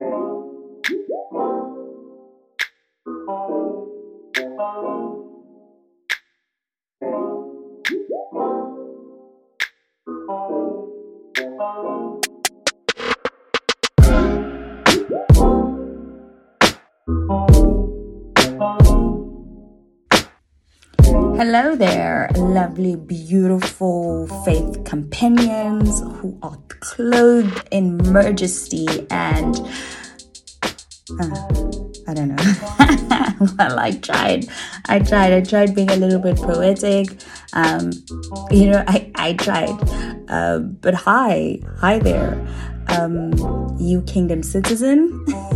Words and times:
Thank 0.00 0.14
you. 0.14 0.29
Hello 21.42 21.74
there, 21.74 22.28
lovely, 22.36 22.96
beautiful 22.96 24.26
faith 24.44 24.84
companions 24.84 26.00
who 26.00 26.38
are 26.42 26.58
clothed 26.80 27.66
in 27.70 27.96
majesty 28.12 28.86
and 29.10 29.58
uh, 31.18 31.48
I 32.06 32.12
don't 32.12 32.36
know. 32.36 33.56
well, 33.58 33.78
I 33.78 33.98
tried. 34.02 34.48
I 34.84 34.98
tried. 34.98 35.32
I 35.32 35.40
tried 35.40 35.74
being 35.74 35.90
a 35.90 35.96
little 35.96 36.20
bit 36.20 36.36
poetic. 36.36 37.08
Um, 37.54 37.90
you 38.50 38.68
know, 38.68 38.84
I, 38.86 39.10
I 39.14 39.32
tried. 39.32 39.80
Uh, 40.28 40.58
but 40.58 40.92
hi, 40.92 41.58
hi 41.78 42.00
there, 42.00 42.36
um, 42.88 43.32
you 43.80 44.02
kingdom 44.02 44.42
citizen. 44.42 45.24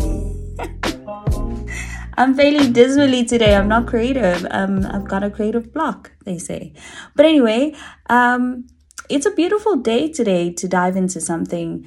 I'm 2.16 2.34
failing 2.34 2.72
dismally 2.72 3.24
today. 3.24 3.56
I'm 3.56 3.68
not 3.68 3.86
creative. 3.86 4.46
Um, 4.50 4.86
I've 4.86 5.08
got 5.08 5.24
a 5.24 5.30
creative 5.30 5.72
block, 5.72 6.12
they 6.24 6.38
say. 6.38 6.72
But 7.16 7.26
anyway, 7.26 7.74
um, 8.08 8.66
it's 9.08 9.26
a 9.26 9.32
beautiful 9.32 9.76
day 9.76 10.10
today 10.12 10.52
to 10.52 10.68
dive 10.68 10.96
into 10.96 11.20
something 11.20 11.86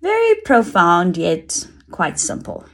very 0.00 0.34
profound 0.44 1.16
yet 1.16 1.66
quite 1.90 2.18
simple. 2.18 2.64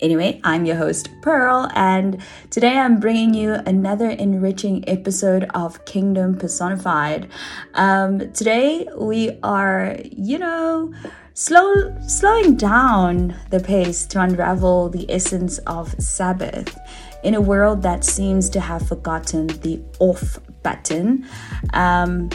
Anyway, 0.00 0.40
I'm 0.44 0.66
your 0.66 0.76
host, 0.76 1.08
Pearl, 1.22 1.70
and 1.74 2.20
today 2.50 2.76
I'm 2.78 3.00
bringing 3.00 3.32
you 3.32 3.54
another 3.54 4.10
enriching 4.10 4.86
episode 4.88 5.44
of 5.54 5.84
Kingdom 5.84 6.36
Personified. 6.36 7.28
Um, 7.74 8.32
today 8.32 8.88
we 8.98 9.38
are, 9.42 9.96
you 10.02 10.38
know, 10.38 10.92
slow, 11.34 11.94
slowing 12.06 12.56
down 12.56 13.34
the 13.50 13.60
pace 13.60 14.06
to 14.06 14.20
unravel 14.20 14.88
the 14.88 15.10
essence 15.10 15.58
of 15.58 15.92
Sabbath 16.00 16.78
in 17.22 17.34
a 17.34 17.40
world 17.40 17.82
that 17.82 18.04
seems 18.04 18.48
to 18.50 18.60
have 18.60 18.86
forgotten 18.86 19.48
the 19.48 19.82
off 19.98 20.38
button. 20.62 21.26
Um, 21.72 22.30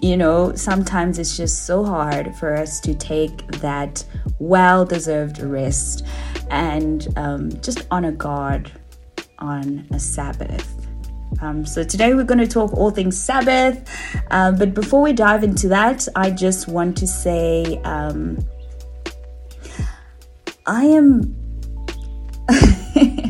you 0.00 0.16
know, 0.16 0.52
sometimes 0.54 1.18
it's 1.18 1.36
just 1.36 1.64
so 1.64 1.84
hard 1.84 2.34
for 2.36 2.54
us 2.54 2.80
to 2.80 2.94
take 2.94 3.46
that 3.60 4.04
well 4.40 4.84
deserved 4.84 5.38
rest 5.40 6.04
and 6.50 7.06
um, 7.16 7.50
just 7.60 7.86
honor 7.90 8.10
God 8.10 8.72
on 9.38 9.86
a 9.92 10.00
Sabbath. 10.00 10.71
Um, 11.40 11.64
so 11.64 11.82
today 11.82 12.14
we're 12.14 12.24
going 12.24 12.38
to 12.38 12.46
talk 12.46 12.72
all 12.74 12.90
things 12.90 13.20
Sabbath. 13.20 13.88
Um, 14.30 14.56
but 14.56 14.74
before 14.74 15.02
we 15.02 15.12
dive 15.12 15.44
into 15.44 15.68
that, 15.68 16.06
I 16.14 16.30
just 16.30 16.68
want 16.68 16.96
to 16.98 17.06
say 17.06 17.80
um, 17.84 18.38
I 20.66 20.84
am. 20.84 21.36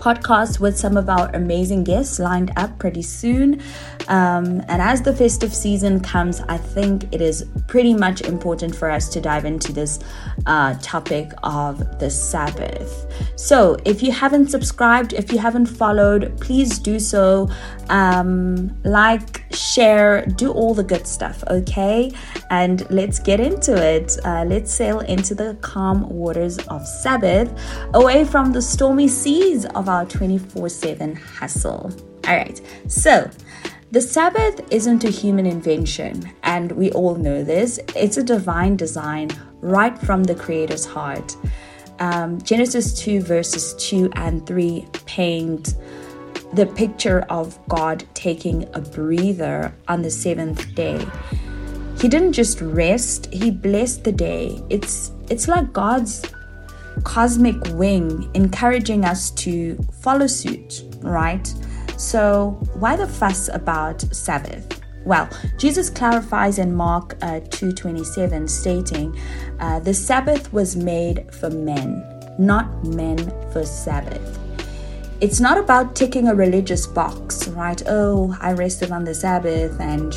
podcast 0.00 0.60
with 0.60 0.78
some 0.78 0.96
of 0.96 1.08
our 1.08 1.28
amazing 1.34 1.84
guests 1.84 2.18
lined 2.18 2.52
up 2.56 2.78
pretty 2.78 3.02
soon. 3.02 3.60
Um, 4.08 4.62
and 4.68 4.80
as 4.80 5.02
the 5.02 5.14
festive 5.14 5.54
season 5.54 6.00
comes, 6.00 6.40
I 6.42 6.56
think 6.56 7.12
it 7.12 7.20
is 7.20 7.44
pretty 7.66 7.94
much 7.94 8.22
important 8.22 8.74
for 8.74 8.90
us 8.90 9.08
to 9.10 9.20
dive 9.20 9.44
into 9.44 9.72
this 9.72 9.98
uh, 10.46 10.74
topic 10.80 11.32
of 11.42 11.98
the 11.98 12.10
Sabbath. 12.10 13.06
So 13.36 13.76
if 13.84 14.02
you 14.02 14.12
haven't 14.12 14.48
subscribed, 14.48 15.12
if 15.12 15.32
you 15.32 15.38
haven't 15.38 15.66
followed, 15.66 16.38
please 16.40 16.78
do 16.78 16.98
so. 16.98 17.48
Um, 17.90 18.76
like, 18.84 19.47
share, 19.52 20.24
do 20.26 20.52
all 20.52 20.74
the 20.74 20.84
good 20.84 21.06
stuff, 21.06 21.42
okay? 21.48 22.12
And 22.50 22.88
let's 22.90 23.18
get 23.18 23.40
into 23.40 23.74
it. 23.74 24.16
Uh, 24.24 24.44
let's 24.46 24.72
sail 24.72 25.00
into 25.00 25.34
the 25.34 25.56
calm 25.60 26.08
waters 26.08 26.58
of 26.68 26.86
Sabbath, 26.86 27.52
away 27.94 28.24
from 28.24 28.52
the 28.52 28.62
stormy 28.62 29.08
seas 29.08 29.64
of 29.66 29.88
our 29.88 30.04
24 30.06 30.68
7 30.68 31.16
hustle. 31.16 31.92
All 32.26 32.36
right, 32.36 32.60
so 32.88 33.30
the 33.90 34.02
Sabbath 34.02 34.70
isn't 34.70 35.04
a 35.04 35.10
human 35.10 35.46
invention, 35.46 36.30
and 36.42 36.72
we 36.72 36.90
all 36.92 37.14
know 37.14 37.42
this. 37.42 37.80
It's 37.96 38.18
a 38.18 38.22
divine 38.22 38.76
design 38.76 39.30
right 39.60 39.98
from 39.98 40.24
the 40.24 40.34
Creator's 40.34 40.84
heart. 40.84 41.36
Um, 41.98 42.40
Genesis 42.42 42.92
2, 43.00 43.22
verses 43.22 43.74
2 43.78 44.10
and 44.14 44.46
3 44.46 44.86
paint 45.06 45.74
the 46.52 46.66
picture 46.66 47.20
of 47.28 47.58
God 47.68 48.04
taking 48.14 48.68
a 48.74 48.80
breather 48.80 49.74
on 49.86 50.02
the 50.02 50.10
seventh 50.10 50.74
day. 50.74 51.04
He 52.00 52.08
didn't 52.08 52.32
just 52.32 52.60
rest, 52.60 53.26
he 53.32 53.50
blessed 53.50 54.04
the 54.04 54.12
day. 54.12 54.62
It's 54.70 55.12
it's 55.28 55.48
like 55.48 55.72
God's 55.72 56.24
cosmic 57.04 57.56
wing 57.74 58.30
encouraging 58.34 59.04
us 59.04 59.30
to 59.32 59.76
follow 60.00 60.26
suit, 60.26 60.84
right? 61.00 61.46
So, 61.96 62.50
why 62.74 62.96
the 62.96 63.06
fuss 63.06 63.48
about 63.48 64.00
Sabbath? 64.14 64.80
Well, 65.04 65.28
Jesus 65.58 65.90
clarifies 65.90 66.58
in 66.58 66.74
Mark 66.74 67.16
uh, 67.22 67.40
2:27 67.50 68.48
stating, 68.48 69.16
uh, 69.58 69.80
"The 69.80 69.94
Sabbath 69.94 70.52
was 70.52 70.76
made 70.76 71.26
for 71.34 71.50
men, 71.50 72.04
not 72.38 72.84
men 72.84 73.18
for 73.52 73.64
Sabbath." 73.64 74.47
It's 75.20 75.40
not 75.40 75.58
about 75.58 75.96
ticking 75.96 76.28
a 76.28 76.34
religious 76.34 76.86
box, 76.86 77.48
right? 77.48 77.82
Oh, 77.86 78.36
I 78.40 78.52
rested 78.52 78.92
on 78.92 79.02
the 79.02 79.14
Sabbath 79.14 79.80
and 79.80 80.14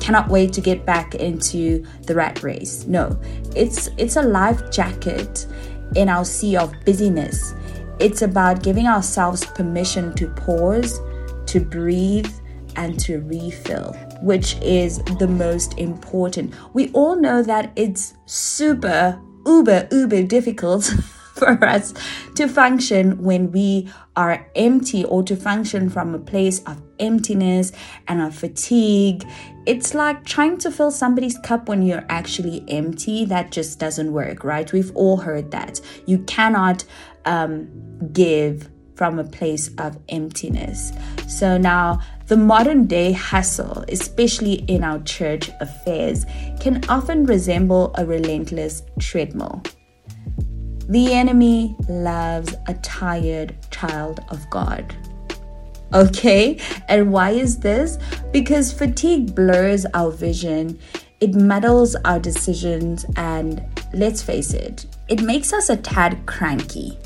cannot 0.00 0.28
wait 0.30 0.54
to 0.54 0.62
get 0.62 0.86
back 0.86 1.14
into 1.16 1.84
the 2.06 2.14
rat 2.14 2.42
race. 2.42 2.86
No, 2.86 3.20
it's 3.54 3.90
it's 3.98 4.16
a 4.16 4.22
life 4.22 4.70
jacket 4.70 5.46
in 5.96 6.08
our 6.08 6.24
sea 6.24 6.56
of 6.56 6.72
busyness. 6.86 7.54
It's 7.98 8.22
about 8.22 8.62
giving 8.62 8.86
ourselves 8.86 9.44
permission 9.44 10.14
to 10.14 10.28
pause, 10.28 10.98
to 11.46 11.60
breathe, 11.60 12.32
and 12.76 12.98
to 13.00 13.18
refill, 13.20 13.92
which 14.22 14.56
is 14.62 14.98
the 15.18 15.28
most 15.28 15.76
important. 15.78 16.54
We 16.72 16.90
all 16.92 17.16
know 17.16 17.42
that 17.42 17.72
it's 17.76 18.14
super, 18.24 19.20
uber, 19.44 19.88
uber 19.90 20.22
difficult 20.22 20.90
for 21.58 21.64
us 21.64 21.94
to 22.34 22.48
function 22.48 23.22
when 23.22 23.52
we 23.52 23.88
are 24.16 24.46
empty 24.56 25.04
or 25.04 25.22
to 25.22 25.36
function 25.36 25.88
from 25.88 26.14
a 26.14 26.18
place 26.18 26.60
of 26.64 26.82
emptiness 26.98 27.72
and 28.08 28.20
of 28.20 28.34
fatigue. 28.34 29.24
It's 29.66 29.94
like 29.94 30.24
trying 30.24 30.58
to 30.58 30.70
fill 30.70 30.90
somebody's 30.90 31.38
cup 31.38 31.68
when 31.68 31.82
you're 31.82 32.04
actually 32.08 32.64
empty. 32.68 33.24
That 33.24 33.52
just 33.52 33.78
doesn't 33.78 34.12
work, 34.12 34.42
right? 34.42 34.72
We've 34.72 34.94
all 34.96 35.18
heard 35.18 35.50
that. 35.52 35.80
You 36.06 36.18
cannot 36.20 36.84
um, 37.24 37.68
give 38.12 38.68
from 38.96 39.20
a 39.20 39.24
place 39.24 39.70
of 39.78 39.96
emptiness. 40.08 40.92
So 41.28 41.56
now, 41.56 42.00
the 42.26 42.36
modern 42.36 42.86
day 42.86 43.12
hustle, 43.12 43.84
especially 43.88 44.54
in 44.66 44.82
our 44.82 44.98
church 45.04 45.50
affairs, 45.60 46.26
can 46.58 46.84
often 46.88 47.24
resemble 47.24 47.94
a 47.96 48.04
relentless 48.04 48.82
treadmill. 48.98 49.62
The 50.88 51.12
enemy 51.12 51.76
loves 51.88 52.54
a 52.66 52.74
tired 52.74 53.54
child 53.70 54.20
of 54.30 54.48
God. 54.48 54.96
Okay, 55.92 56.58
and 56.88 57.12
why 57.12 57.30
is 57.30 57.58
this? 57.58 57.98
Because 58.32 58.72
fatigue 58.72 59.34
blurs 59.34 59.86
our 59.94 60.10
vision. 60.10 60.78
it 61.20 61.34
muddles 61.34 61.96
our 62.04 62.20
decisions, 62.20 63.04
and 63.16 63.60
let's 63.92 64.22
face 64.22 64.54
it, 64.54 64.86
it 65.08 65.20
makes 65.22 65.52
us 65.52 65.68
a 65.68 65.76
tad 65.76 66.24
cranky. 66.26 66.96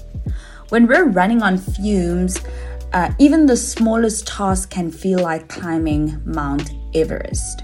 When 0.69 0.87
we're 0.87 1.09
running 1.09 1.43
on 1.43 1.57
fumes, 1.57 2.39
uh, 2.93 3.11
even 3.19 3.47
the 3.47 3.57
smallest 3.57 4.27
task 4.27 4.71
can 4.71 4.91
feel 4.91 5.21
like 5.21 5.49
climbing 5.49 6.21
Mount 6.27 6.73
Everest. 6.95 7.63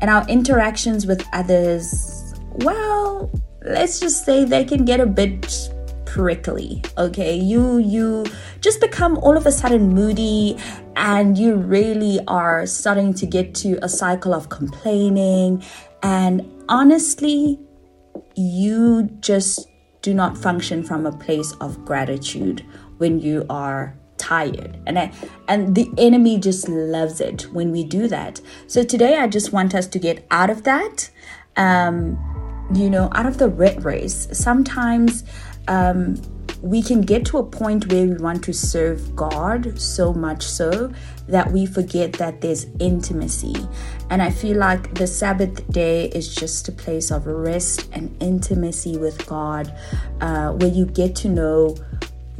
And 0.00 0.08
our 0.08 0.26
interactions 0.28 1.06
with 1.06 1.26
others, 1.32 2.34
well, 2.60 3.30
let's 3.64 4.00
just 4.00 4.24
say 4.24 4.44
they 4.44 4.64
can 4.64 4.84
get 4.84 5.00
a 5.00 5.06
bit 5.06 5.70
prickly 6.06 6.82
okay? 6.98 7.36
You 7.36 7.78
you 7.78 8.26
just 8.60 8.80
become 8.80 9.16
all 9.18 9.36
of 9.36 9.46
a 9.46 9.52
sudden 9.52 9.94
moody 9.94 10.56
and 10.96 11.38
you 11.38 11.54
really 11.54 12.18
are 12.26 12.66
starting 12.66 13.14
to 13.14 13.26
get 13.26 13.54
to 13.56 13.78
a 13.82 13.88
cycle 13.88 14.34
of 14.34 14.48
complaining. 14.48 15.62
And 16.02 16.50
honestly 16.68 17.60
you 18.34 19.04
just 19.20 19.68
do 20.02 20.14
not 20.14 20.36
function 20.36 20.82
from 20.82 21.06
a 21.06 21.12
place 21.12 21.52
of 21.60 21.84
gratitude 21.84 22.64
when 22.98 23.20
you 23.20 23.44
are 23.50 23.94
tired. 24.16 24.78
And 24.86 24.98
I, 24.98 25.12
and 25.48 25.74
the 25.74 25.90
enemy 25.98 26.38
just 26.38 26.68
loves 26.68 27.20
it 27.20 27.42
when 27.52 27.70
we 27.70 27.84
do 27.84 28.08
that. 28.08 28.40
So 28.66 28.82
today 28.82 29.16
i 29.16 29.28
just 29.28 29.52
want 29.52 29.74
us 29.74 29.86
to 29.86 29.98
get 29.98 30.26
out 30.30 30.50
of 30.50 30.64
that. 30.64 31.10
Um 31.56 32.29
you 32.74 32.90
know 32.90 33.08
out 33.12 33.26
of 33.26 33.38
the 33.38 33.48
red 33.48 33.84
race 33.84 34.28
sometimes 34.32 35.24
um 35.68 36.16
we 36.62 36.82
can 36.82 37.00
get 37.00 37.24
to 37.24 37.38
a 37.38 37.44
point 37.44 37.90
where 37.90 38.06
we 38.06 38.14
want 38.16 38.44
to 38.44 38.52
serve 38.52 39.16
God 39.16 39.80
so 39.80 40.12
much 40.12 40.42
so 40.42 40.92
that 41.28 41.50
we 41.50 41.64
forget 41.64 42.12
that 42.14 42.40
there's 42.40 42.66
intimacy. 42.78 43.54
And 44.10 44.20
I 44.20 44.30
feel 44.30 44.58
like 44.58 44.94
the 44.94 45.06
Sabbath 45.06 45.66
day 45.70 46.08
is 46.08 46.34
just 46.34 46.68
a 46.68 46.72
place 46.72 47.10
of 47.10 47.26
rest 47.26 47.88
and 47.92 48.14
intimacy 48.22 48.98
with 48.98 49.24
God 49.26 49.74
uh, 50.20 50.52
where 50.52 50.70
you 50.70 50.84
get 50.86 51.16
to 51.16 51.28
know 51.28 51.76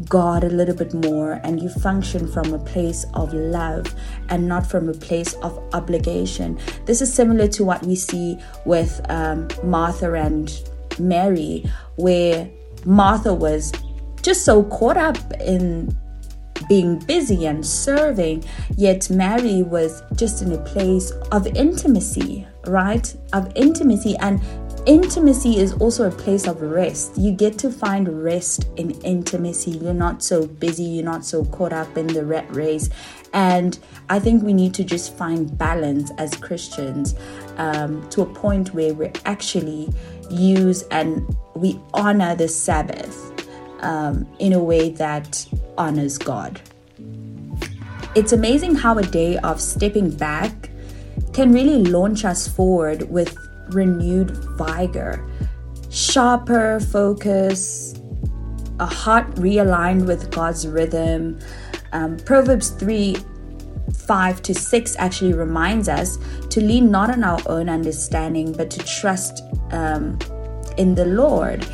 God 0.09 0.45
a 0.45 0.49
little 0.49 0.75
bit 0.75 0.95
more 0.95 1.41
and 1.45 1.61
you 1.61 1.69
function 1.69 2.27
from 2.27 2.53
a 2.53 2.59
place 2.59 3.05
of 3.15 3.33
love 3.33 3.95
and 4.29 4.49
not 4.49 4.67
from 4.67 4.89
a 4.89 4.95
place 4.95 5.35
of 5.35 5.59
obligation. 5.75 6.59
This 6.87 7.01
is 7.03 7.13
similar 7.13 7.49
to 7.49 7.65
what 7.65 7.85
we 7.85 7.97
see 7.97 8.39
with 8.65 9.01
um, 9.09 9.49
Martha 9.65 10.13
and 10.15 10.53
Mary, 10.99 11.71
where 11.97 12.49
Martha 12.85 13.35
was 13.35 13.73
just 14.23 14.45
so 14.45 14.65
caught 14.65 14.97
up 14.97 15.19
in 15.41 15.97
being 16.69 16.99
busy 17.01 17.47
and 17.47 17.67
serving, 17.67 18.45
yet 18.77 19.09
Mary 19.11 19.63
was 19.63 20.03
just 20.15 20.43
in 20.43 20.53
a 20.53 20.59
place 20.59 21.11
of 21.33 21.47
intimacy, 21.49 22.47
right? 22.67 23.15
Of 23.33 23.51
intimacy. 23.57 24.17
And 24.19 24.41
intimacy 24.87 25.59
is 25.59 25.73
also 25.75 26.09
a 26.09 26.11
place 26.11 26.47
of 26.47 26.63
rest. 26.63 27.17
You 27.17 27.33
get 27.33 27.59
to 27.59 27.71
find 27.71 28.23
rest 28.23 28.69
in 28.77 28.93
intimacy. 29.03 29.73
You're 29.73 29.95
not 29.95 30.23
so 30.23 30.47
busy, 30.47 30.85
you're 30.85 31.05
not 31.05 31.25
so 31.25 31.45
caught 31.47 31.73
up 31.73 31.97
in 31.97 32.07
the 32.07 32.25
rat 32.25 32.55
race. 32.55 32.91
And 33.33 33.79
I 34.09 34.19
think 34.19 34.43
we 34.43 34.53
need 34.53 34.75
to 34.75 34.85
just 34.85 35.17
find 35.17 35.57
balance 35.57 36.11
as 36.19 36.35
Christians 36.35 37.15
um, 37.57 38.09
to 38.11 38.23
a 38.23 38.27
point 38.27 38.75
where 38.75 38.93
we 38.95 39.11
actually 39.25 39.89
use 40.31 40.83
and 40.91 41.37
we 41.55 41.79
honor 41.95 42.35
the 42.35 42.49
Sabbath 42.49 43.33
um, 43.81 44.27
in 44.39 44.53
a 44.53 44.63
way 44.63 44.91
that 44.91 45.47
honors 45.79 46.19
God. 46.19 46.61
It's 48.15 48.33
amazing 48.33 48.75
how 48.75 48.99
a 48.99 49.03
day 49.03 49.39
of 49.39 49.61
stepping 49.61 50.11
back 50.11 50.71
can 51.33 51.53
really 51.53 51.85
launch 51.85 52.25
us 52.25 52.49
forward 52.49 53.09
with 53.11 53.37
renewed 53.75 54.31
vigor, 54.57 55.27
sharper 55.91 56.81
focus, 56.81 57.95
a 58.79 58.87
heart 58.87 59.31
realigned 59.37 60.07
with 60.07 60.31
God's 60.31 60.67
rhythm. 60.67 61.39
Um, 61.93 62.17
Proverbs 62.19 62.71
3 62.71 63.17
5 64.07 64.43
to 64.43 64.55
6 64.55 64.97
actually 64.99 65.35
reminds 65.35 65.89
us 65.89 66.19
to 66.49 66.61
lean 66.61 66.91
not 66.91 67.11
on 67.11 67.25
our 67.25 67.41
own 67.47 67.69
understanding, 67.69 68.53
but 68.53 68.71
to 68.71 68.79
trust 68.85 69.43
um, 69.73 70.19
in 70.79 70.95
the 70.95 71.05
Lord 71.05 71.67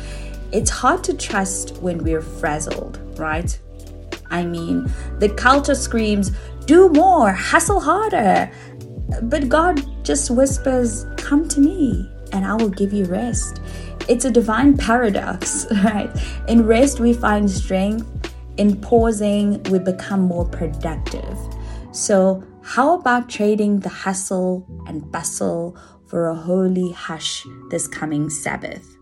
it's 0.51 0.69
hard 0.69 1.03
to 1.05 1.13
trust 1.13 1.77
when 1.77 2.03
we're 2.03 2.21
frazzled, 2.21 2.99
right? 3.19 3.59
I 4.29 4.45
mean, 4.45 4.91
the 5.19 5.29
culture 5.29 5.75
screams, 5.75 6.31
do 6.65 6.89
more, 6.89 7.31
hustle 7.31 7.79
harder. 7.79 8.51
But 9.23 9.49
God 9.49 9.83
just 10.07 10.31
whispers, 10.31 11.05
come 11.17 11.49
to 11.49 11.59
me 11.59 12.09
and 12.31 12.45
I 12.45 12.55
will 12.55 12.69
give 12.69 12.93
you 12.93 13.03
rest. 13.05 13.59
It's 14.07 14.23
a 14.23 14.31
divine 14.31 14.77
paradox, 14.77 15.67
right? 15.83 16.09
In 16.47 16.65
rest, 16.65 17.01
we 17.01 17.11
find 17.11 17.51
strength. 17.51 18.33
In 18.55 18.79
pausing, 18.79 19.61
we 19.63 19.79
become 19.79 20.21
more 20.21 20.45
productive. 20.45 21.37
So, 21.91 22.41
how 22.63 22.97
about 22.97 23.27
trading 23.29 23.81
the 23.81 23.89
hustle 23.89 24.65
and 24.87 25.11
bustle 25.11 25.77
for 26.05 26.27
a 26.27 26.35
holy 26.35 26.91
hush 26.93 27.45
this 27.69 27.85
coming 27.85 28.29
Sabbath? 28.29 28.97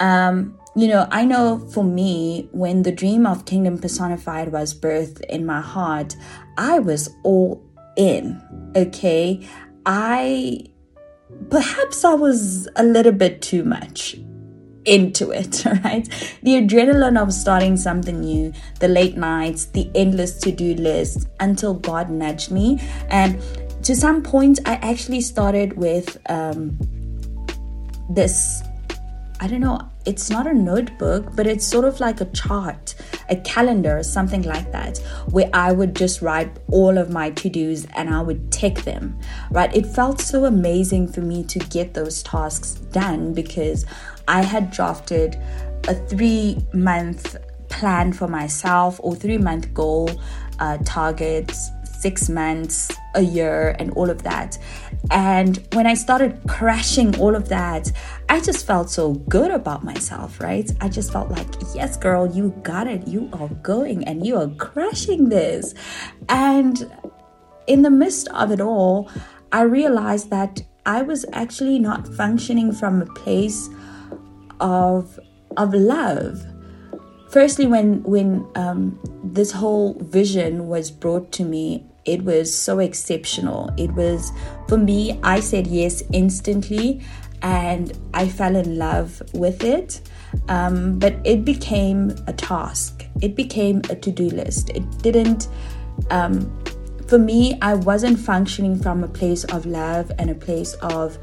Um, 0.00 0.58
you 0.76 0.88
know, 0.88 1.08
I 1.10 1.24
know 1.24 1.58
for 1.72 1.82
me, 1.82 2.48
when 2.52 2.82
the 2.82 2.92
dream 2.92 3.26
of 3.26 3.46
Kingdom 3.46 3.78
Personified 3.78 4.52
was 4.52 4.78
birthed 4.78 5.22
in 5.30 5.46
my 5.46 5.60
heart, 5.60 6.14
I 6.58 6.78
was 6.78 7.08
all 7.22 7.62
in. 7.96 8.40
Okay. 8.76 9.46
I 9.84 10.64
perhaps 11.50 12.04
I 12.04 12.14
was 12.14 12.68
a 12.76 12.84
little 12.84 13.12
bit 13.12 13.42
too 13.42 13.64
much 13.64 14.16
into 14.84 15.30
it, 15.30 15.64
right? 15.84 16.08
The 16.42 16.54
adrenaline 16.56 17.20
of 17.20 17.32
starting 17.32 17.76
something 17.76 18.20
new, 18.20 18.52
the 18.80 18.88
late 18.88 19.16
nights, 19.16 19.66
the 19.66 19.90
endless 19.94 20.38
to 20.40 20.52
do 20.52 20.74
list 20.74 21.28
until 21.40 21.74
God 21.74 22.10
nudged 22.10 22.50
me. 22.50 22.80
And 23.08 23.40
to 23.84 23.94
some 23.94 24.22
point, 24.22 24.60
I 24.66 24.74
actually 24.74 25.20
started 25.20 25.76
with 25.76 26.18
um, 26.30 26.78
this 28.10 28.62
I 29.42 29.48
don't 29.48 29.58
know, 29.58 29.80
it's 30.06 30.30
not 30.30 30.46
a 30.46 30.54
notebook, 30.54 31.34
but 31.34 31.48
it's 31.48 31.66
sort 31.66 31.84
of 31.84 31.98
like 31.98 32.20
a 32.20 32.26
chart, 32.26 32.94
a 33.28 33.34
calendar, 33.34 34.00
something 34.04 34.42
like 34.42 34.70
that, 34.70 34.98
where 35.32 35.50
I 35.52 35.72
would 35.72 35.96
just 35.96 36.22
write 36.22 36.56
all 36.70 36.96
of 36.96 37.10
my 37.10 37.30
to 37.30 37.48
dos 37.48 37.84
and 37.96 38.08
I 38.08 38.22
would 38.22 38.52
tick 38.52 38.76
them, 38.82 39.18
right? 39.50 39.74
It 39.74 39.84
felt 39.84 40.20
so 40.20 40.44
amazing 40.44 41.08
for 41.08 41.22
me 41.22 41.42
to 41.42 41.58
get 41.58 41.92
those 41.92 42.22
tasks 42.22 42.74
done 42.92 43.34
because 43.34 43.84
I 44.28 44.42
had 44.42 44.70
drafted 44.70 45.36
a 45.88 45.94
three 45.94 46.64
month 46.72 47.34
plan 47.68 48.12
for 48.12 48.28
myself 48.28 49.00
or 49.02 49.16
three 49.16 49.38
month 49.38 49.74
goal 49.74 50.08
uh, 50.60 50.78
targets 50.84 51.72
six 52.02 52.28
months, 52.28 52.90
a 53.14 53.22
year, 53.22 53.76
and 53.78 53.92
all 53.92 54.10
of 54.10 54.24
that. 54.24 54.58
And 55.12 55.64
when 55.72 55.86
I 55.86 55.94
started 55.94 56.40
crashing 56.48 57.16
all 57.20 57.36
of 57.36 57.48
that, 57.48 57.92
I 58.32 58.40
just 58.40 58.66
felt 58.66 58.88
so 58.88 59.12
good 59.28 59.50
about 59.50 59.84
myself, 59.84 60.40
right? 60.40 60.66
I 60.80 60.88
just 60.88 61.12
felt 61.12 61.28
like, 61.28 61.48
yes, 61.74 61.98
girl, 61.98 62.26
you 62.26 62.48
got 62.62 62.86
it. 62.86 63.06
You 63.06 63.28
are 63.34 63.48
going 63.48 64.04
and 64.04 64.26
you 64.26 64.38
are 64.38 64.48
crushing 64.48 65.28
this. 65.28 65.74
And 66.30 66.90
in 67.66 67.82
the 67.82 67.90
midst 67.90 68.28
of 68.28 68.50
it 68.50 68.58
all, 68.58 69.10
I 69.52 69.60
realized 69.64 70.30
that 70.30 70.62
I 70.86 71.02
was 71.02 71.26
actually 71.34 71.78
not 71.78 72.08
functioning 72.08 72.72
from 72.72 73.02
a 73.02 73.06
place 73.06 73.68
of 74.60 75.20
of 75.58 75.74
love 75.74 76.40
firstly 77.28 77.66
when 77.66 78.02
when 78.04 78.48
um, 78.54 78.98
this 79.22 79.52
whole 79.52 79.94
vision 80.04 80.68
was 80.68 80.90
brought 80.90 81.32
to 81.32 81.44
me 81.44 81.84
it 82.04 82.24
was 82.24 82.56
so 82.56 82.78
exceptional. 82.80 83.70
It 83.76 83.92
was, 83.92 84.32
for 84.68 84.76
me, 84.76 85.20
I 85.22 85.40
said 85.40 85.66
yes 85.66 86.02
instantly 86.12 87.00
and 87.42 87.92
I 88.14 88.28
fell 88.28 88.56
in 88.56 88.78
love 88.78 89.22
with 89.34 89.64
it. 89.64 90.00
Um, 90.48 90.98
but 90.98 91.14
it 91.24 91.44
became 91.44 92.14
a 92.26 92.32
task, 92.32 93.04
it 93.20 93.36
became 93.36 93.82
a 93.90 93.96
to 93.96 94.10
do 94.10 94.30
list. 94.30 94.70
It 94.70 94.82
didn't, 95.02 95.48
um, 96.10 96.64
for 97.06 97.18
me, 97.18 97.58
I 97.60 97.74
wasn't 97.74 98.18
functioning 98.18 98.78
from 98.78 99.04
a 99.04 99.08
place 99.08 99.44
of 99.44 99.66
love 99.66 100.10
and 100.18 100.30
a 100.30 100.34
place 100.34 100.72
of 100.74 101.18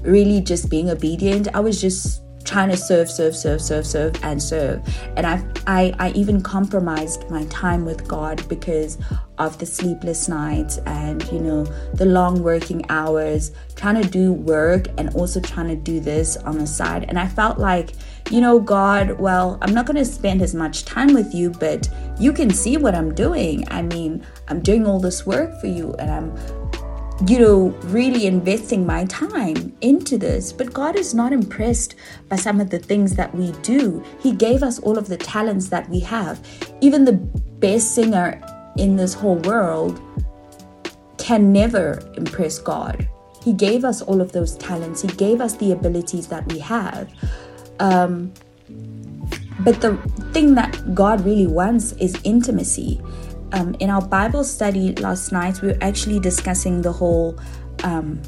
really 0.00 0.40
just 0.40 0.70
being 0.70 0.90
obedient. 0.90 1.48
I 1.54 1.60
was 1.60 1.80
just 1.80 2.22
trying 2.52 2.68
to 2.68 2.76
serve, 2.76 3.10
serve, 3.10 3.34
serve, 3.34 3.62
serve, 3.62 3.86
serve, 3.86 4.14
and 4.22 4.42
serve. 4.42 4.82
And 5.16 5.26
I, 5.26 5.42
I, 5.66 5.94
I 5.98 6.10
even 6.10 6.42
compromised 6.42 7.28
my 7.30 7.46
time 7.46 7.86
with 7.86 8.06
God 8.06 8.46
because 8.46 8.98
of 9.38 9.56
the 9.58 9.64
sleepless 9.64 10.28
nights 10.28 10.76
and 10.84 11.24
you 11.32 11.40
know 11.40 11.64
the 11.94 12.04
long 12.04 12.42
working 12.42 12.84
hours, 12.90 13.52
trying 13.74 14.00
to 14.02 14.06
do 14.06 14.34
work 14.34 14.88
and 14.98 15.08
also 15.14 15.40
trying 15.40 15.68
to 15.68 15.76
do 15.76 15.98
this 15.98 16.36
on 16.36 16.58
the 16.58 16.66
side. 16.66 17.06
And 17.08 17.18
I 17.18 17.26
felt 17.26 17.58
like, 17.58 17.92
you 18.30 18.42
know, 18.42 18.60
God, 18.60 19.12
well, 19.12 19.56
I'm 19.62 19.72
not 19.72 19.86
going 19.86 19.96
to 19.96 20.04
spend 20.04 20.42
as 20.42 20.54
much 20.54 20.84
time 20.84 21.14
with 21.14 21.34
you, 21.34 21.48
but 21.48 21.88
you 22.20 22.34
can 22.34 22.50
see 22.50 22.76
what 22.76 22.94
I'm 22.94 23.14
doing. 23.14 23.66
I 23.70 23.80
mean, 23.80 24.26
I'm 24.48 24.60
doing 24.60 24.86
all 24.86 25.00
this 25.00 25.24
work 25.24 25.58
for 25.58 25.68
you, 25.68 25.94
and 25.94 26.10
I'm 26.10 26.61
you 27.26 27.38
know, 27.38 27.68
really 27.84 28.26
investing 28.26 28.84
my 28.84 29.04
time 29.06 29.76
into 29.80 30.18
this. 30.18 30.52
But 30.52 30.72
God 30.72 30.96
is 30.96 31.14
not 31.14 31.32
impressed 31.32 31.94
by 32.28 32.36
some 32.36 32.60
of 32.60 32.70
the 32.70 32.78
things 32.78 33.14
that 33.14 33.32
we 33.34 33.52
do. 33.62 34.02
He 34.20 34.32
gave 34.32 34.62
us 34.62 34.80
all 34.80 34.98
of 34.98 35.08
the 35.08 35.16
talents 35.16 35.68
that 35.68 35.88
we 35.88 36.00
have. 36.00 36.40
Even 36.80 37.04
the 37.04 37.12
best 37.12 37.94
singer 37.94 38.40
in 38.76 38.96
this 38.96 39.14
whole 39.14 39.36
world 39.36 40.00
can 41.18 41.52
never 41.52 42.02
impress 42.16 42.58
God. 42.58 43.08
He 43.42 43.52
gave 43.52 43.84
us 43.84 44.02
all 44.02 44.20
of 44.20 44.32
those 44.32 44.56
talents, 44.56 45.02
He 45.02 45.08
gave 45.08 45.40
us 45.40 45.54
the 45.56 45.72
abilities 45.72 46.28
that 46.28 46.50
we 46.52 46.58
have. 46.58 47.08
Um, 47.78 48.32
but 49.60 49.80
the 49.80 49.96
thing 50.32 50.54
that 50.54 50.94
God 50.94 51.24
really 51.24 51.46
wants 51.46 51.92
is 51.92 52.16
intimacy 52.24 53.00
um, 53.52 53.74
in 53.80 53.90
our 53.90 54.00
Bible 54.00 54.44
study 54.44 54.94
last 54.94 55.32
night, 55.32 55.60
we 55.62 55.68
were 55.68 55.78
actually 55.80 56.18
discussing 56.18 56.82
the 56.82 56.92
whole 56.92 57.38
um, 57.84 58.20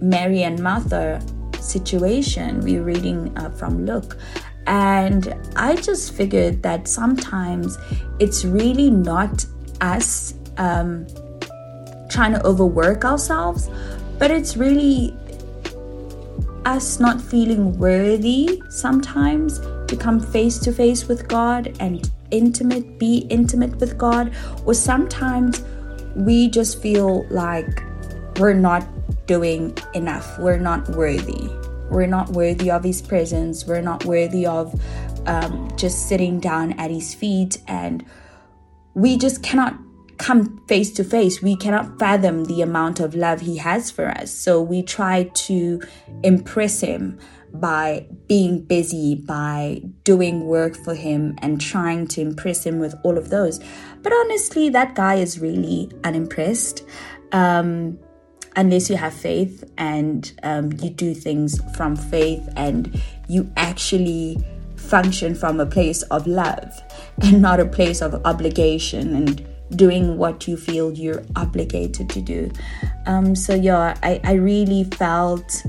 Mary 0.00 0.42
and 0.42 0.62
Martha 0.62 1.20
situation. 1.60 2.60
We 2.60 2.78
were 2.78 2.84
reading 2.84 3.36
uh, 3.38 3.50
from 3.50 3.86
Luke. 3.86 4.18
And 4.66 5.34
I 5.56 5.76
just 5.76 6.14
figured 6.14 6.62
that 6.62 6.88
sometimes 6.88 7.76
it's 8.18 8.44
really 8.44 8.90
not 8.90 9.44
us 9.80 10.34
um, 10.56 11.06
trying 12.08 12.32
to 12.32 12.46
overwork 12.46 13.04
ourselves, 13.04 13.68
but 14.18 14.30
it's 14.30 14.56
really 14.56 15.16
us 16.64 16.98
not 16.98 17.20
feeling 17.20 17.78
worthy 17.78 18.62
sometimes 18.70 19.60
to 19.86 19.96
come 19.98 20.18
face 20.18 20.58
to 20.58 20.72
face 20.72 21.08
with 21.08 21.28
God 21.28 21.76
and 21.80 22.10
intimate, 22.34 22.98
be 22.98 23.18
intimate 23.30 23.76
with 23.76 23.96
God, 23.96 24.34
or 24.64 24.74
sometimes 24.74 25.62
we 26.16 26.48
just 26.48 26.82
feel 26.82 27.26
like 27.30 27.82
we're 28.38 28.54
not 28.54 28.84
doing 29.26 29.76
enough, 29.94 30.38
we're 30.38 30.58
not 30.58 30.88
worthy. 30.90 31.48
We're 31.90 32.06
not 32.06 32.30
worthy 32.30 32.70
of 32.70 32.82
His 32.82 33.00
presence, 33.00 33.66
we're 33.66 33.82
not 33.82 34.04
worthy 34.04 34.46
of 34.46 34.74
um, 35.26 35.70
just 35.76 36.08
sitting 36.08 36.40
down 36.40 36.72
at 36.72 36.90
His 36.90 37.14
feet, 37.14 37.58
and 37.68 38.04
we 38.94 39.16
just 39.16 39.42
cannot 39.42 39.78
come 40.18 40.64
face 40.66 40.92
to 40.92 41.04
face. 41.04 41.42
We 41.42 41.56
cannot 41.56 41.98
fathom 41.98 42.44
the 42.44 42.62
amount 42.62 43.00
of 43.00 43.14
love 43.14 43.40
He 43.40 43.58
has 43.58 43.90
for 43.90 44.08
us. 44.08 44.32
So 44.32 44.60
we 44.60 44.82
try 44.82 45.24
to 45.34 45.82
impress 46.22 46.80
Him 46.80 47.18
by 47.54 48.06
being 48.26 48.64
busy, 48.64 49.14
by 49.14 49.82
doing 50.02 50.46
work 50.46 50.76
for 50.76 50.94
him 50.94 51.36
and 51.38 51.60
trying 51.60 52.06
to 52.08 52.20
impress 52.20 52.66
him 52.66 52.78
with 52.80 52.94
all 53.04 53.16
of 53.16 53.30
those. 53.30 53.60
But 54.02 54.12
honestly, 54.12 54.68
that 54.70 54.94
guy 54.94 55.14
is 55.14 55.38
really 55.38 55.90
unimpressed. 56.02 56.82
Um, 57.32 57.98
unless 58.56 58.88
you 58.88 58.96
have 58.96 59.12
faith 59.12 59.64
and 59.78 60.32
um, 60.42 60.72
you 60.80 60.90
do 60.90 61.12
things 61.14 61.60
from 61.76 61.96
faith 61.96 62.48
and 62.56 63.00
you 63.28 63.50
actually 63.56 64.38
function 64.76 65.34
from 65.34 65.60
a 65.60 65.66
place 65.66 66.02
of 66.02 66.26
love 66.26 66.72
and 67.22 67.40
not 67.42 67.58
a 67.58 67.64
place 67.64 68.00
of 68.00 68.14
obligation 68.24 69.14
and 69.16 69.46
doing 69.76 70.18
what 70.18 70.46
you 70.46 70.56
feel 70.56 70.92
you're 70.92 71.24
obligated 71.36 72.08
to 72.10 72.20
do. 72.20 72.50
Um, 73.06 73.34
so, 73.34 73.54
yeah, 73.54 73.96
I, 74.02 74.20
I 74.22 74.32
really 74.34 74.84
felt 74.84 75.64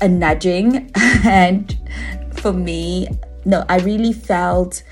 a 0.00 0.08
nudging. 0.08 0.90
And 1.24 1.76
for 2.34 2.52
me 2.52 3.08
no 3.46 3.64
i 3.68 3.78
really 3.78 4.12
felt 4.12 4.82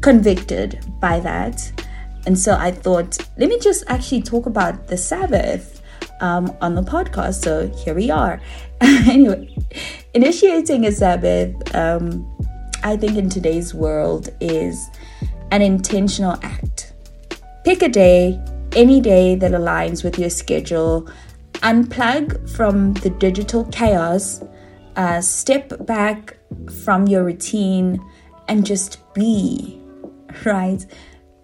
convicted 0.00 0.84
by 1.00 1.20
that. 1.20 1.72
And 2.26 2.38
so 2.38 2.56
i 2.56 2.70
thought 2.70 3.18
let 3.38 3.48
me 3.48 3.58
just 3.58 3.84
actually 3.88 4.22
talk 4.22 4.46
about 4.46 4.86
the 4.86 4.96
sabbath 4.96 5.80
um, 6.20 6.56
on 6.60 6.74
the 6.74 6.82
podcast. 6.82 7.42
So 7.42 7.68
here 7.68 7.94
we 7.94 8.10
are. 8.10 8.40
Anyway 8.82 9.54
initiating 10.14 10.84
a 10.86 10.92
sabbath 10.92 11.54
um, 11.74 12.28
i 12.82 12.94
think 12.96 13.16
in 13.16 13.30
today's 13.30 13.72
world 13.72 14.28
is 14.40 14.90
an 15.52 15.62
intentional 15.62 16.36
act. 16.42 16.92
Pick 17.64 17.82
a 17.82 17.88
day 17.88 18.40
any 18.74 19.00
day 19.00 19.34
that 19.36 19.52
aligns 19.52 20.02
with 20.02 20.18
your 20.18 20.30
schedule 20.30 21.08
unplug 21.62 22.50
from 22.50 22.94
the 22.94 23.10
digital 23.10 23.64
chaos, 23.66 24.42
uh, 24.96 25.20
step 25.20 25.86
back 25.86 26.36
from 26.84 27.06
your 27.06 27.24
routine, 27.24 28.00
and 28.48 28.66
just 28.66 28.98
be, 29.14 29.80
right? 30.44 30.84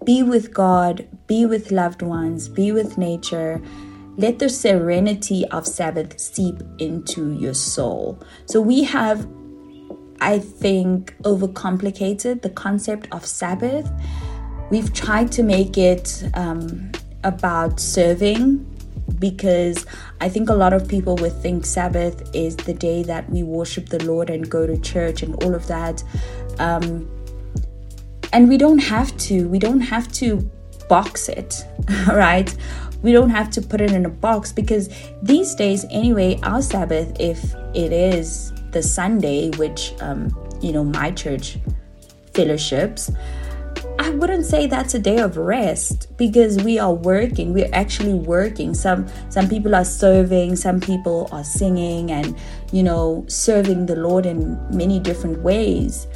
Be 0.05 0.23
with 0.23 0.53
God, 0.53 1.07
be 1.27 1.45
with 1.45 1.71
loved 1.71 2.01
ones, 2.01 2.47
be 2.49 2.71
with 2.71 2.97
nature. 2.97 3.61
Let 4.17 4.39
the 4.39 4.49
serenity 4.49 5.45
of 5.47 5.65
Sabbath 5.65 6.19
seep 6.19 6.61
into 6.77 7.33
your 7.33 7.53
soul. 7.53 8.21
So, 8.45 8.59
we 8.59 8.83
have, 8.83 9.27
I 10.19 10.39
think, 10.39 11.15
overcomplicated 11.23 12.41
the 12.41 12.49
concept 12.49 13.07
of 13.13 13.25
Sabbath. 13.25 13.89
We've 14.69 14.93
tried 14.93 15.31
to 15.33 15.43
make 15.43 15.77
it 15.77 16.23
um, 16.33 16.91
about 17.23 17.79
serving 17.79 18.65
because 19.19 19.85
I 20.21 20.29
think 20.29 20.49
a 20.49 20.53
lot 20.53 20.73
of 20.73 20.87
people 20.87 21.15
would 21.17 21.33
think 21.33 21.65
Sabbath 21.65 22.33
is 22.33 22.55
the 22.55 22.73
day 22.73 23.03
that 23.03 23.29
we 23.29 23.43
worship 23.43 23.89
the 23.89 24.03
Lord 24.03 24.29
and 24.29 24.49
go 24.49 24.65
to 24.65 24.77
church 24.79 25.23
and 25.23 25.41
all 25.43 25.53
of 25.53 25.67
that. 25.67 26.03
Um, 26.59 27.09
and 28.31 28.47
we 28.47 28.57
don't 28.57 28.79
have 28.79 29.15
to, 29.17 29.47
we 29.49 29.59
don't 29.59 29.81
have 29.81 30.11
to 30.13 30.49
box 30.87 31.29
it, 31.29 31.65
right? 32.07 32.55
We 33.01 33.11
don't 33.11 33.29
have 33.29 33.49
to 33.51 33.61
put 33.61 33.81
it 33.81 33.91
in 33.91 34.05
a 34.05 34.09
box 34.09 34.51
because 34.51 34.89
these 35.21 35.55
days, 35.55 35.85
anyway, 35.89 36.39
our 36.43 36.61
Sabbath, 36.61 37.15
if 37.19 37.53
it 37.73 37.93
is 37.93 38.51
the 38.71 38.83
Sunday, 38.83 39.49
which, 39.51 39.93
um, 40.01 40.35
you 40.61 40.73
know, 40.73 40.83
my 40.83 41.11
church 41.11 41.57
fellowships, 42.33 43.11
I 43.99 44.11
wouldn't 44.11 44.45
say 44.45 44.65
that's 44.65 44.93
a 44.93 44.99
day 44.99 45.17
of 45.17 45.35
rest 45.35 46.15
because 46.15 46.63
we 46.63 46.79
are 46.79 46.93
working. 46.93 47.53
We're 47.53 47.69
actually 47.73 48.13
working. 48.13 48.73
Some 48.73 49.07
some 49.29 49.49
people 49.49 49.75
are 49.75 49.83
serving, 49.83 50.55
some 50.55 50.79
people 50.79 51.27
are 51.33 51.43
singing 51.43 52.09
and 52.09 52.33
you 52.71 52.81
know 52.81 53.25
serving 53.27 53.87
the 53.87 53.97
Lord 53.97 54.25
in 54.25 54.57
many 54.75 55.01
different 55.01 55.41
ways. 55.41 56.07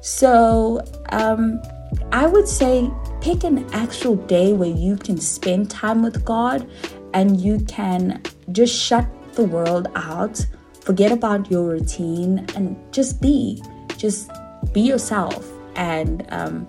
So 0.00 0.82
um, 1.10 1.62
I 2.10 2.26
would 2.26 2.48
say 2.48 2.90
pick 3.20 3.44
an 3.44 3.64
actual 3.72 4.16
day 4.16 4.52
where 4.52 4.68
you 4.68 4.96
can 4.96 5.16
spend 5.20 5.70
time 5.70 6.02
with 6.02 6.24
God 6.24 6.68
and 7.14 7.40
you 7.40 7.60
can 7.60 8.22
just 8.50 8.74
shut 8.74 9.06
the 9.34 9.44
world 9.44 9.86
out, 9.94 10.44
forget 10.80 11.12
about 11.12 11.48
your 11.48 11.62
routine, 11.62 12.44
and 12.56 12.76
just 12.92 13.22
be, 13.22 13.62
just 13.96 14.32
be 14.72 14.80
yourself 14.80 15.48
and. 15.76 16.26
Um, 16.30 16.68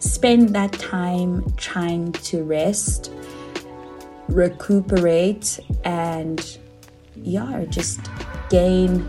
spend 0.00 0.50
that 0.50 0.72
time 0.72 1.44
trying 1.56 2.12
to 2.12 2.42
rest, 2.42 3.12
recuperate, 4.28 5.60
and 5.84 6.58
yeah, 7.16 7.64
just 7.68 8.00
gain 8.48 9.06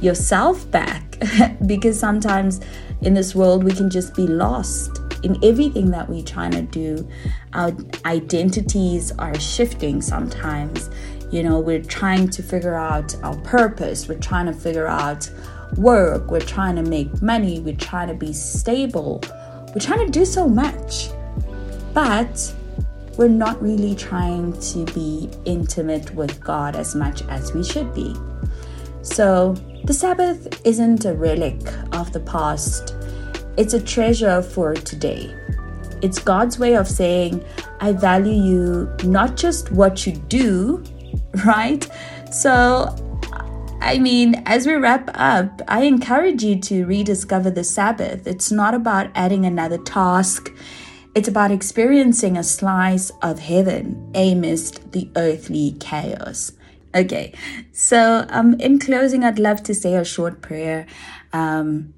yourself 0.00 0.70
back. 0.70 1.18
because 1.66 1.98
sometimes 1.98 2.60
in 3.02 3.14
this 3.14 3.34
world, 3.34 3.64
we 3.64 3.72
can 3.72 3.88
just 3.88 4.14
be 4.14 4.26
lost 4.26 5.00
in 5.22 5.42
everything 5.42 5.90
that 5.90 6.08
we're 6.08 6.24
trying 6.24 6.50
to 6.52 6.62
do. 6.62 7.08
Our 7.52 7.72
identities 8.04 9.12
are 9.12 9.38
shifting 9.38 10.02
sometimes. 10.02 10.90
You 11.30 11.42
know, 11.42 11.58
we're 11.58 11.82
trying 11.82 12.28
to 12.30 12.42
figure 12.42 12.74
out 12.74 13.16
our 13.22 13.36
purpose, 13.38 14.08
we're 14.08 14.18
trying 14.18 14.46
to 14.46 14.52
figure 14.52 14.86
out 14.86 15.28
work, 15.76 16.30
we're 16.30 16.40
trying 16.40 16.76
to 16.76 16.82
make 16.82 17.20
money, 17.20 17.58
we're 17.58 17.76
trying 17.76 18.08
to 18.08 18.14
be 18.14 18.32
stable 18.32 19.20
we're 19.74 19.80
trying 19.80 20.04
to 20.06 20.10
do 20.10 20.24
so 20.24 20.48
much, 20.48 21.10
but 21.92 22.54
we're 23.16 23.28
not 23.28 23.60
really 23.62 23.94
trying 23.94 24.58
to 24.60 24.84
be 24.92 25.30
intimate 25.44 26.14
with 26.14 26.40
God 26.42 26.76
as 26.76 26.94
much 26.94 27.22
as 27.28 27.52
we 27.54 27.64
should 27.64 27.94
be. 27.94 28.14
So, 29.02 29.54
the 29.84 29.94
Sabbath 29.94 30.66
isn't 30.66 31.04
a 31.04 31.14
relic 31.14 31.60
of 31.92 32.12
the 32.12 32.20
past, 32.20 32.94
it's 33.56 33.72
a 33.72 33.80
treasure 33.80 34.42
for 34.42 34.74
today. 34.74 35.34
It's 36.02 36.18
God's 36.18 36.58
way 36.58 36.74
of 36.74 36.86
saying, 36.86 37.44
I 37.80 37.92
value 37.92 38.32
you 38.32 38.96
not 39.04 39.36
just 39.36 39.72
what 39.72 40.06
you 40.06 40.12
do, 40.12 40.84
right? 41.46 41.88
So 42.30 42.94
I 43.80 43.98
mean, 43.98 44.42
as 44.46 44.66
we 44.66 44.74
wrap 44.74 45.10
up, 45.14 45.62
I 45.68 45.84
encourage 45.84 46.42
you 46.42 46.60
to 46.60 46.84
rediscover 46.84 47.50
the 47.50 47.64
Sabbath. 47.64 48.26
It's 48.26 48.50
not 48.50 48.74
about 48.74 49.10
adding 49.14 49.46
another 49.46 49.78
task, 49.78 50.52
it's 51.14 51.28
about 51.28 51.50
experiencing 51.50 52.36
a 52.36 52.42
slice 52.42 53.10
of 53.22 53.38
heaven 53.38 54.10
amidst 54.14 54.92
the 54.92 55.10
earthly 55.16 55.76
chaos. 55.80 56.52
Okay, 56.94 57.32
so 57.72 58.26
um, 58.28 58.54
in 58.60 58.78
closing, 58.78 59.24
I'd 59.24 59.38
love 59.38 59.62
to 59.64 59.74
say 59.74 59.94
a 59.94 60.04
short 60.04 60.42
prayer. 60.42 60.86
Um, 61.32 61.94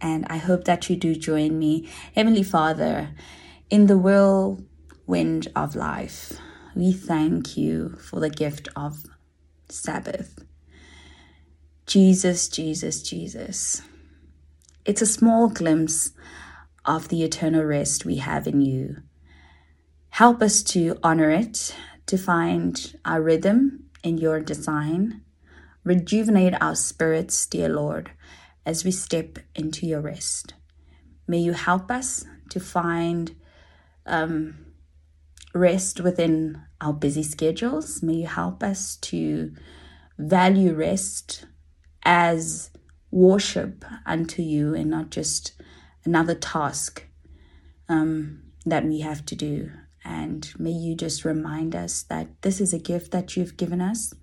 and 0.00 0.26
I 0.28 0.38
hope 0.38 0.64
that 0.64 0.88
you 0.88 0.96
do 0.96 1.14
join 1.14 1.58
me. 1.58 1.88
Heavenly 2.14 2.42
Father, 2.42 3.10
in 3.68 3.86
the 3.86 3.98
whirlwind 3.98 5.48
of 5.54 5.74
life, 5.76 6.38
we 6.74 6.92
thank 6.92 7.56
you 7.56 7.96
for 7.96 8.20
the 8.20 8.30
gift 8.30 8.68
of 8.74 9.04
Sabbath. 9.68 10.38
Jesus, 11.90 12.48
Jesus, 12.48 13.02
Jesus. 13.02 13.82
It's 14.84 15.02
a 15.02 15.06
small 15.06 15.48
glimpse 15.48 16.12
of 16.84 17.08
the 17.08 17.24
eternal 17.24 17.64
rest 17.64 18.04
we 18.04 18.18
have 18.18 18.46
in 18.46 18.60
you. 18.60 18.98
Help 20.10 20.40
us 20.40 20.62
to 20.62 20.96
honor 21.02 21.30
it, 21.30 21.74
to 22.06 22.16
find 22.16 22.96
our 23.04 23.20
rhythm 23.20 23.86
in 24.04 24.18
your 24.18 24.38
design. 24.38 25.22
Rejuvenate 25.82 26.54
our 26.62 26.76
spirits, 26.76 27.44
dear 27.44 27.68
Lord, 27.68 28.12
as 28.64 28.84
we 28.84 28.92
step 28.92 29.40
into 29.56 29.84
your 29.84 30.00
rest. 30.00 30.54
May 31.26 31.38
you 31.38 31.54
help 31.54 31.90
us 31.90 32.24
to 32.50 32.60
find 32.60 33.34
um, 34.06 34.64
rest 35.52 36.00
within 36.00 36.62
our 36.80 36.92
busy 36.92 37.24
schedules. 37.24 38.00
May 38.00 38.14
you 38.14 38.26
help 38.28 38.62
us 38.62 38.94
to 39.10 39.52
value 40.18 40.72
rest 40.72 41.46
as 42.02 42.70
worship 43.10 43.84
unto 44.06 44.42
you 44.42 44.74
and 44.74 44.90
not 44.90 45.10
just 45.10 45.52
another 46.04 46.34
task 46.34 47.06
um, 47.88 48.42
that 48.64 48.84
we 48.84 49.00
have 49.00 49.24
to 49.26 49.36
do. 49.36 49.70
And 50.04 50.50
may 50.58 50.70
you 50.70 50.94
just 50.94 51.24
remind 51.24 51.74
us 51.74 52.02
that 52.04 52.42
this 52.42 52.60
is 52.60 52.72
a 52.72 52.78
gift 52.78 53.10
that 53.10 53.36
you've 53.36 53.56
given 53.56 53.80
us 53.80 54.14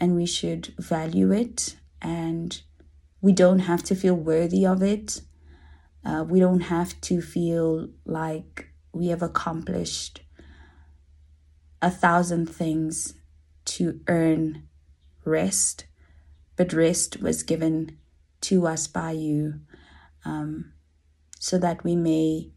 and 0.00 0.16
we 0.16 0.26
should 0.26 0.74
value 0.78 1.30
it 1.32 1.76
and 2.00 2.62
we 3.20 3.32
don't 3.32 3.60
have 3.60 3.82
to 3.84 3.94
feel 3.94 4.14
worthy 4.14 4.66
of 4.66 4.82
it. 4.82 5.22
Uh, 6.04 6.24
we 6.28 6.40
don't 6.40 6.60
have 6.60 7.00
to 7.02 7.20
feel 7.20 7.88
like 8.04 8.68
we 8.92 9.08
have 9.08 9.22
accomplished 9.22 10.20
a 11.80 11.90
thousand 11.90 12.46
things 12.46 13.14
to 13.64 14.00
earn 14.08 14.68
rest, 15.24 15.86
but 16.56 16.72
rest 16.72 17.20
was 17.20 17.42
given 17.42 17.98
to 18.42 18.66
us 18.66 18.86
by 18.86 19.10
you 19.12 19.60
um, 20.24 20.72
so 21.38 21.58
that 21.58 21.84
we 21.84 21.96
may 21.96 22.50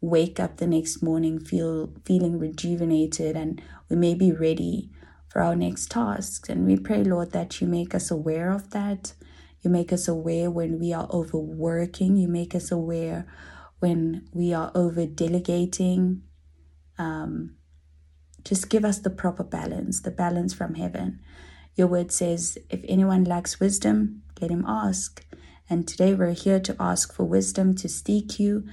wake 0.00 0.40
up 0.40 0.56
the 0.56 0.66
next 0.66 1.02
morning 1.02 1.38
feel 1.38 1.92
feeling 2.04 2.38
rejuvenated 2.38 3.36
and 3.36 3.62
we 3.88 3.96
may 3.96 4.14
be 4.14 4.32
ready 4.32 4.90
for 5.28 5.40
our 5.42 5.54
next 5.54 5.90
tasks. 5.90 6.48
And 6.48 6.66
we 6.66 6.76
pray 6.76 7.04
lord 7.04 7.32
that 7.32 7.60
you 7.60 7.66
make 7.66 7.94
us 7.94 8.10
aware 8.10 8.50
of 8.50 8.70
that. 8.70 9.14
You 9.60 9.70
make 9.70 9.92
us 9.92 10.08
aware 10.08 10.50
when 10.50 10.80
we 10.80 10.92
are 10.92 11.08
overworking. 11.10 12.16
You 12.16 12.26
make 12.28 12.54
us 12.54 12.72
aware 12.72 13.26
when 13.78 14.28
we 14.32 14.52
are 14.52 14.70
over 14.74 15.06
delegating 15.06 16.22
um, 16.98 17.56
just 18.44 18.68
give 18.68 18.84
us 18.84 18.98
the 18.98 19.10
proper 19.10 19.44
balance 19.44 20.02
the 20.02 20.10
balance 20.10 20.54
from 20.54 20.74
heaven 20.74 21.20
your 21.74 21.86
word 21.86 22.12
says 22.12 22.58
if 22.70 22.80
anyone 22.88 23.24
lacks 23.24 23.60
wisdom 23.60 24.22
let 24.40 24.50
him 24.50 24.64
ask 24.66 25.24
and 25.70 25.88
today 25.88 26.12
we're 26.12 26.32
here 26.32 26.60
to 26.60 26.76
ask 26.78 27.14
for 27.14 27.24
wisdom 27.24 27.74
to 27.76 27.88
seek 27.88 28.38
you 28.38 28.64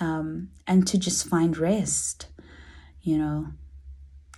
um, 0.00 0.48
and 0.66 0.86
to 0.88 0.98
just 0.98 1.28
find 1.28 1.56
rest. 1.56 2.26
You 3.02 3.18
know, 3.18 3.46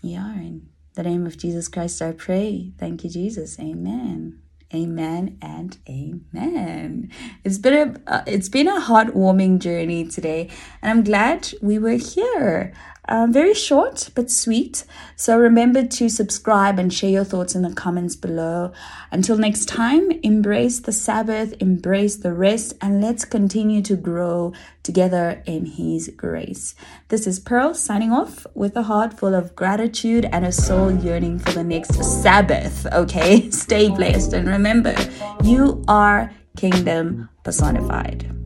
yeah, 0.03 0.35
in 0.35 0.69
the 0.95 1.05
name 1.05 1.27
of 1.27 1.39
Jesus 1.39 1.69
Christ, 1.69 2.03
I 2.03 2.13
pray. 2.13 2.73
Thank 2.79 3.05
you, 3.05 3.11
Jesus. 3.11 3.59
Amen. 3.59 4.41
Amen 4.75 5.39
and 5.43 5.77
amen. 5.89 7.11
It's 7.45 7.59
been 7.59 7.75
a 8.07 8.11
uh, 8.11 8.23
it's 8.27 8.49
been 8.49 8.69
a 8.69 8.81
heartwarming 8.81 9.59
journey 9.59 10.07
today, 10.07 10.49
and 10.81 10.91
I'm 10.91 11.05
glad 11.05 11.53
we 11.61 11.79
were 11.79 11.99
here. 11.99 12.73
Um, 13.09 13.33
very 13.33 13.53
short 13.53 14.11
but 14.15 14.31
sweet. 14.31 14.85
So 15.17 15.37
remember 15.37 15.85
to 15.85 16.09
subscribe 16.09 16.79
and 16.79 16.93
share 16.93 17.11
your 17.11 17.25
thoughts 17.25 17.57
in 17.57 17.63
the 17.63 17.75
comments 17.75 18.15
below. 18.15 18.73
Until 19.11 19.37
next 19.37 19.67
time, 19.67 20.13
embrace 20.23 20.79
the 20.79 20.93
Sabbath, 20.93 21.55
embrace 21.61 22.17
the 22.17 22.33
rest, 22.33 22.75
and 22.81 23.03
let's 23.03 23.25
continue 23.25 23.83
to 23.83 23.97
grow 23.97 24.53
together 24.85 25.43
in 25.47 25.67
His 25.67 26.13
grace. 26.17 26.77
This 27.09 27.27
is 27.27 27.41
Pearl 27.41 27.75
signing 27.75 28.13
off 28.13 28.47
with 28.55 28.77
a 28.77 28.85
heart 28.85 29.19
full 29.19 29.35
of 29.35 29.57
gratitude 29.57 30.25
and 30.27 30.45
a 30.45 30.53
soul 30.53 30.93
yearning 30.93 31.41
for 31.41 31.51
the 31.53 31.65
next 31.65 31.95
Sabbath. 32.23 32.87
Okay, 32.93 33.51
stay 33.51 33.89
blessed 33.89 34.33
and 34.33 34.47
remember, 34.47 34.95
you 35.43 35.85
are 35.89 36.33
kingdom 36.57 37.29
personified. 37.43 38.42